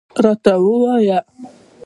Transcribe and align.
راته 0.23 0.53
ووایه. 0.63 1.19